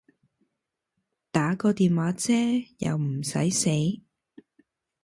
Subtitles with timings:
[1.31, 4.01] 打個電話啫又唔駛死